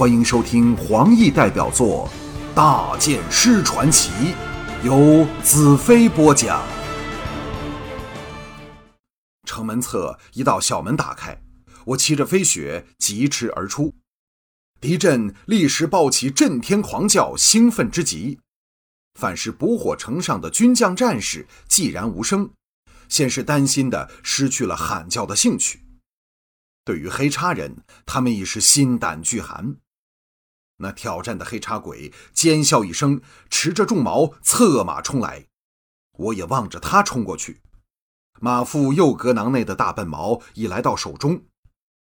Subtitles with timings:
[0.00, 2.08] 欢迎收听黄奕代表作
[2.54, 4.10] 《大剑师传奇》，
[4.82, 6.66] 由子飞播讲。
[9.44, 11.38] 城门侧一道小门打开，
[11.84, 13.94] 我骑着飞雪疾驰而出。
[14.80, 18.40] 敌阵立时爆起震天狂叫，兴奋之极。
[19.20, 22.48] 反是捕火城上的军将战士寂然无声，
[23.10, 25.84] 先是担心的失去了喊叫的兴趣。
[26.86, 29.76] 对于黑叉人，他们已是心胆俱寒。
[30.80, 35.46] 那挑战的黑叉鬼尖笑一声，持着重矛策马冲来。
[36.18, 37.60] 我也望着他冲过去。
[38.40, 41.44] 马腹右格囊内的大笨矛已来到手中，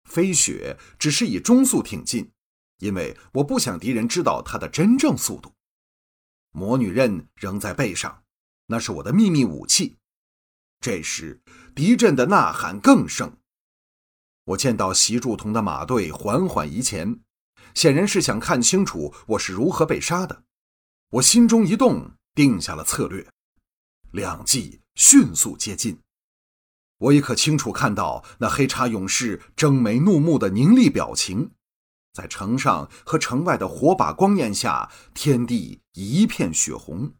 [0.04, 2.30] 飞雪只是以中速挺进，
[2.78, 5.54] 因为我不想敌人知道他的真正速度。
[6.52, 8.22] 魔女刃仍在背上，
[8.66, 9.96] 那是我的秘密武器。
[10.80, 11.40] 这时
[11.74, 13.38] 敌阵的呐喊更盛。
[14.44, 17.20] 我见到席柱同的马队缓缓移前。
[17.74, 20.42] 显然是想看清楚我是如何被杀的，
[21.10, 23.26] 我心中一动，定下了策略。
[24.12, 25.98] 两骑迅速接近，
[26.98, 31.52] 我也可清楚看到那黑叉勇士睁眉怒目的凝厉表情。
[32.12, 37.14] 在城上和城外的火把光焰下，天地一片血红。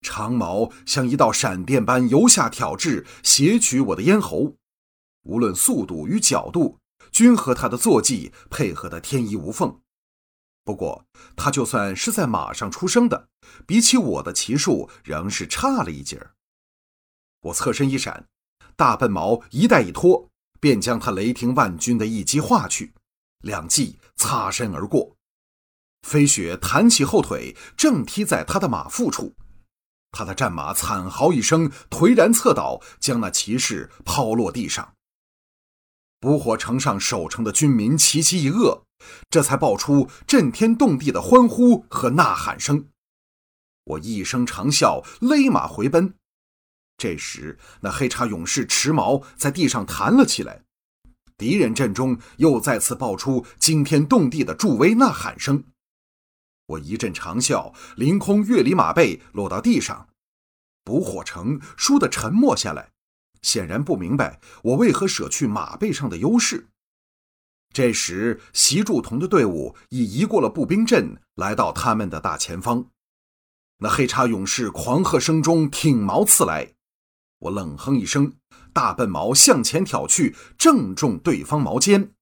[0.00, 4.56] 长矛像一道闪电般由下挑至，斜取我的咽喉。
[5.24, 6.78] 无论速度与角度。
[7.12, 9.80] 均和他的坐骑配合得天衣无缝。
[10.64, 11.04] 不过，
[11.36, 13.28] 他就算是在马上出生的，
[13.66, 16.34] 比起我的骑术仍是差了一截儿。
[17.40, 18.26] 我侧身一闪，
[18.76, 20.28] 大笨毛一带一拖，
[20.60, 22.92] 便将他雷霆万钧的一击划去，
[23.42, 25.16] 两骑擦身而过。
[26.06, 29.34] 飞雪弹起后腿，正踢在他的马腹处，
[30.12, 34.94] 他的战马惨嚎一声，颓然侧倒，将那骑士抛落地上。
[36.20, 38.82] 捕火城上守城的军民齐齐一愕，
[39.30, 42.88] 这才爆出震天动地的欢呼和呐喊声。
[43.84, 46.12] 我一声长啸，勒马回奔。
[46.98, 50.62] 这时，那黑叉勇士持矛在地上弹了起来。
[51.38, 55.64] 敌人阵中又再次爆出惊天动地的助威呐喊声。
[56.66, 60.08] 我一阵长啸，凌空跃离马背，落到地上。
[60.84, 62.90] 捕火城倏地沉默下来。
[63.42, 66.68] 显然不明白我为何舍去马背上的优势。
[67.72, 72.90] 这时，习祝同的队伍已移过了步兵阵，来到他们的大前方。
[73.78, 76.74] 那黑叉勇士狂喝声中挺矛刺来，
[77.38, 78.32] 我冷哼一声，
[78.72, 82.12] 大笨矛向前挑去，正中对方矛尖。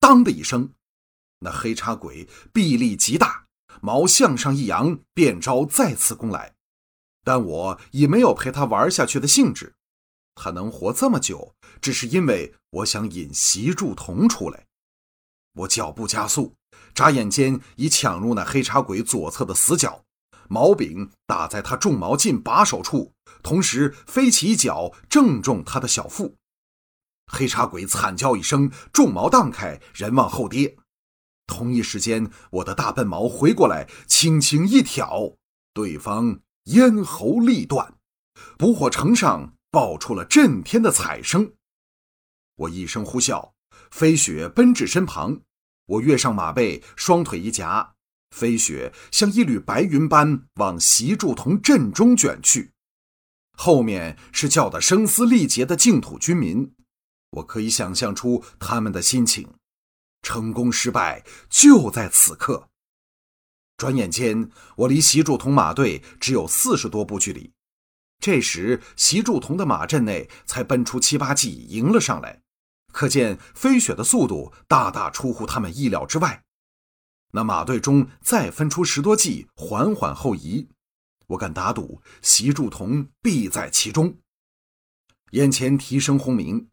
[0.00, 0.70] 当的一声，
[1.40, 3.44] 那黑叉鬼臂力极大，
[3.82, 6.54] 矛向上一扬，变招再次攻来。
[7.22, 9.74] 但我已没有陪他玩下去的兴致。
[10.36, 14.66] 他能活这么久，只是因为我想引习祝同出来。
[15.54, 16.54] 我脚步加速，
[16.94, 20.04] 眨眼间已抢入那黑叉鬼左侧的死角，
[20.48, 26.36] 矛柄打在他重矛进把手处，同时飞起一脚正中他的小腹。
[27.32, 30.76] 黑叉鬼惨叫一声，重矛荡开，人往后跌。
[31.46, 35.32] 同一时间，我的大笨矛回过来，轻轻一挑，
[35.72, 37.94] 对方咽喉立断，
[38.58, 39.55] 捕火城上。
[39.70, 41.54] 爆出了震天的彩声，
[42.54, 43.52] 我一声呼啸，
[43.90, 45.42] 飞雪奔至身旁，
[45.86, 47.94] 我跃上马背，双腿一夹，
[48.30, 52.72] 飞雪像一缕白云般往习祝同阵中卷去，
[53.52, 56.74] 后面是叫得声嘶力竭的净土军民，
[57.30, 59.54] 我可以想象出他们的心情。
[60.22, 62.68] 成功失败就在此刻，
[63.76, 67.52] 转眼间，我离习祝同马队只有四十多步距离。
[68.18, 72.40] 这时，习祝同的马阵内才奔出七八骑迎了上来，
[72.92, 76.42] 可见飞雪的速度大大出乎他们意料之外。
[77.32, 80.68] 那马队中再分出十多骑，缓缓后移。
[81.28, 84.16] 我敢打赌，习祝同必在其中。
[85.32, 86.68] 眼前蹄声轰鸣，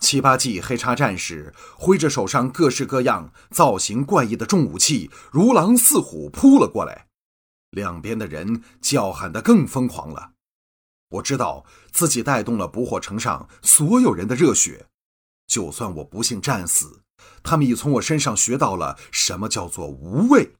[0.00, 7.06] 七八骑黑叉战士挥着手上各式各样、造型怪异的重武器，如狼似虎扑了过来。
[7.70, 10.32] 两边的人叫喊得更疯狂了。
[11.10, 14.86] 我知道自己带动了捕火城上所有人的热血，
[15.46, 17.02] 就算我不幸战死，
[17.42, 20.54] 他们已从我身上学到了什么叫做无畏。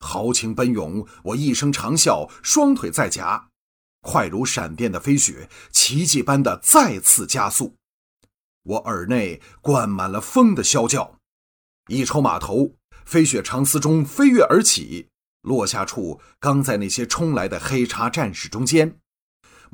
[0.00, 3.48] 豪情奔涌，我一声长啸，双腿再夹，
[4.00, 7.76] 快如闪电的飞雪，奇迹般的再次加速。
[8.62, 11.18] 我耳内灌满了风的啸叫，
[11.88, 15.08] 一抽马头，飞雪长丝中飞跃而起，
[15.42, 19.00] 落下处刚在那些冲来的黑叉战士中间。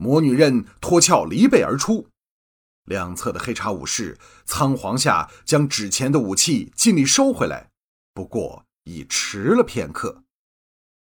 [0.01, 2.09] 魔女刃脱鞘离背而出，
[2.85, 4.17] 两侧的黑茶武士
[4.47, 7.69] 仓皇下将纸钱的武器尽力收回来，
[8.15, 10.23] 不过已迟了片刻。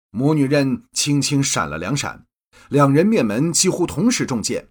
[0.09, 2.25] 魔女刃轻轻闪了两闪，
[2.67, 4.67] 两人面门几乎同时中箭，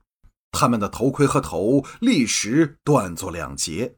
[0.53, 3.97] 他们的头盔和头立时断作两截。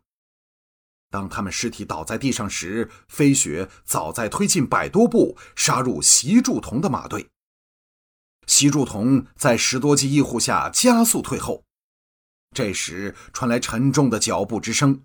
[1.10, 7.31] 当他们尸体倒在地上时，飞雪早在推进百多步，杀入席祝同的马队。
[8.46, 11.64] 席祝同在十多骑一护下加速退后。
[12.54, 15.02] 这时传来沉重的脚步之声，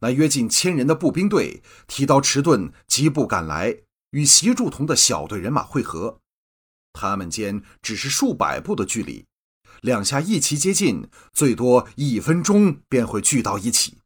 [0.00, 3.76] 那约近千人的步兵队提刀迟钝，疾步赶来，
[4.10, 6.20] 与席祝同的小队人马会合。
[6.92, 9.26] 他们间只是数百步的距离，
[9.82, 13.98] 两下一齐接近，最多一分钟便会聚到一起，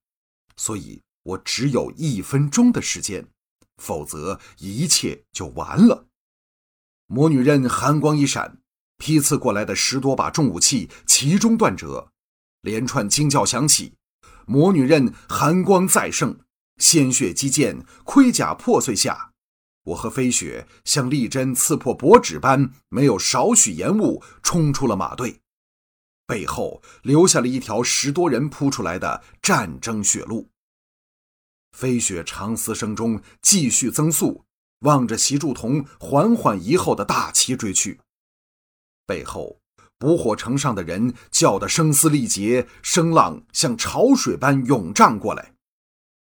[0.56, 1.00] 所以。
[1.24, 3.26] 我只有一分钟的时间，
[3.78, 6.06] 否则一切就完了。
[7.06, 8.58] 魔女刃寒光一闪，
[8.96, 12.10] 劈刺过来的十多把重武器其中断折，
[12.62, 13.94] 连串惊叫响起。
[14.46, 16.40] 魔女刃寒光再盛，
[16.78, 19.32] 鲜血激溅，盔甲破碎下，
[19.84, 25.40] 我和飞雪像利针刺破薄纸般，没有少许延误，冲出了马队，
[26.26, 30.48] 背后留下了一条十多人扑出来的战争血路。
[31.72, 34.44] 飞雪长嘶声中继续增速，
[34.84, 38.00] 望着席祝同缓缓移后的大旗追去。
[39.04, 39.60] 背后
[39.98, 45.52] 捕火城上的人叫得声嘶力竭，声浪像潮水般涌涨过来。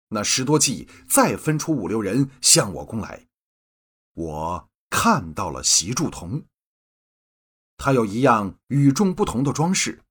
[0.09, 3.27] 那十多骑再分出五六人向我攻来。
[4.13, 6.43] 我看到了席祝同，
[7.77, 10.01] 他有一样与众不同的装饰，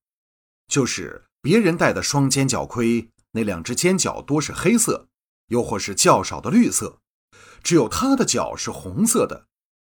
[0.67, 5.09] 就是别人戴的双尖角盔，那两只尖角多是黑色。
[5.49, 7.02] 又或是较少的绿色，
[7.63, 9.47] 只有他的脚是红色的，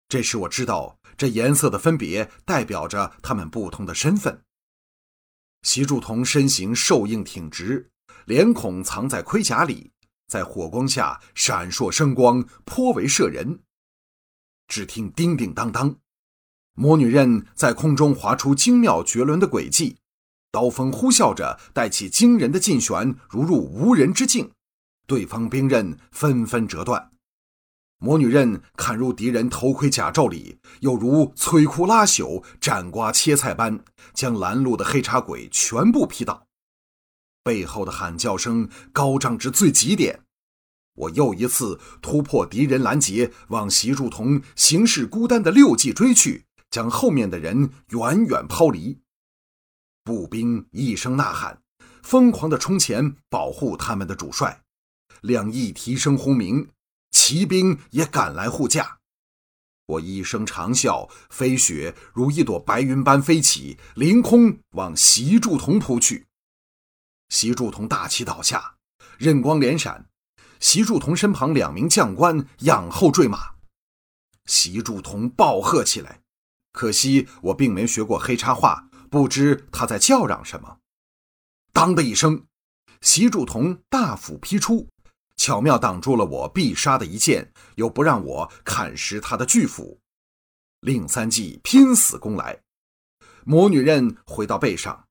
[0.08, 4.42] 这时我知道这颜色的分别代表着他们不同的身份。
[5.64, 7.90] 席祝同身形瘦硬挺直，
[8.26, 9.92] 脸孔藏在盔甲里，
[10.28, 13.60] 在火光下闪烁生光，颇为摄人。
[14.68, 15.98] 只听叮叮当当，
[16.74, 19.98] 魔女刃在空中划出精妙绝伦的轨迹，
[20.52, 24.52] 刀锋呼啸着带起惊人的劲旋，如入无人之境。
[25.06, 27.12] 对方兵刃纷纷折断，
[28.00, 33.84] 魔女刃砍入敌人头盔甲胄里，又如摧枯拉朽、斩瓜切菜般，
[34.14, 36.46] 将拦路的黑茶鬼全部劈倒。
[37.44, 40.22] 背后的喊叫声高涨至最极点，
[40.94, 49.00] 我又一次突破敌人拦截，往席柱同形势孤单的六骑追去，将后面的人远远抛离。
[50.04, 51.62] 步兵一声呐喊，
[52.04, 54.62] 疯狂地冲前保护他们的主帅。
[55.22, 56.70] 两翼提声轰鸣，
[57.20, 59.00] 骑兵也赶来护驾。
[59.88, 66.28] 我一声长啸，飞雪如一朵白云般飞起，凌空往席祝同扑去。
[67.30, 68.76] 席祝同大旗倒下，
[69.18, 70.08] 刃光连闪。
[70.60, 73.56] 席祝同身旁两名将官仰后坠马。
[74.46, 76.22] 席祝同暴喝起来，
[76.72, 80.78] 可惜我并没学过黑插话，不知他在叫嚷什么。
[81.74, 82.46] 当的一声，
[83.02, 84.88] 席祝同大斧劈出。
[85.38, 90.00] 巧妙挡住了我必杀的一剑，又不让我砍食他的巨斧。
[90.82, 92.60] 令三季拼死攻来，
[93.46, 95.06] 魔女刃回到背上，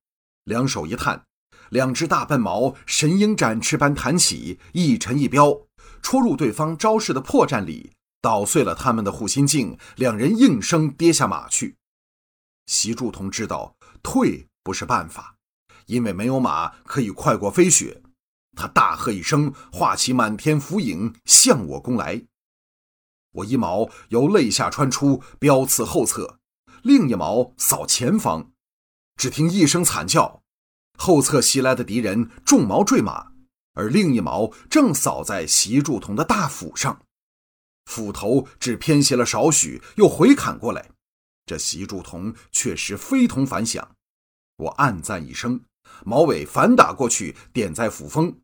[0.44, 1.24] 两手一探，
[1.70, 5.62] 两只大笨毛神鹰展翅般弹起，一沉一飙，
[6.02, 9.76] 戳入对方招式的破绽里，捣碎了他们的护心镜。
[9.96, 11.76] 两人应声跌下马去。
[12.66, 15.36] 席祝同知道退不是办法，
[15.86, 18.02] 因为没有马可以快过飞雪。
[18.56, 22.24] 他大喝一声，化起满天浮影向我攻来。
[23.32, 26.38] 我一矛由肋下穿出，标刺后侧；
[26.82, 28.50] 另一矛扫前方。
[29.16, 30.42] 只听一声惨叫，
[30.98, 33.32] 后侧袭来的敌人中矛坠马，
[33.74, 37.02] 而另一矛正扫在席祝同的大斧上，
[37.84, 40.90] 斧头只偏斜了少许，又回砍过来。
[41.44, 43.94] 这席祝同确实非同凡响。
[44.56, 45.60] 我暗赞一声，
[46.04, 48.34] 矛尾反打过去，点在斧锋。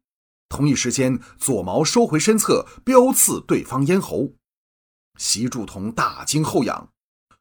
[0.52, 4.34] 同一时间，左矛收回身侧，飙刺对方咽喉。
[5.16, 6.90] 席祝同大惊后仰，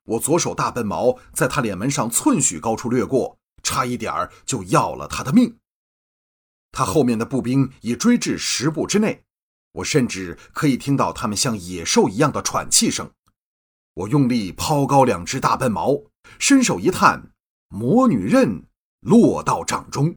[0.05, 5.57] 我左手大笨毛在他脸门上寸许高处掠过，差一点儿就要了他的命。
[6.71, 9.25] 他后面的步兵已追至十步之内，
[9.73, 13.11] 我甚至可以听到他们像野兽一样的喘气声。
[13.93, 16.01] 我用力抛高两只大笨毛，
[16.39, 17.33] 伸手一探，
[17.67, 18.63] 魔女刃
[19.01, 20.15] 落到掌中。